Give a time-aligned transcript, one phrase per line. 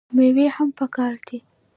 [0.15, 1.39] میوې هم پکار دي.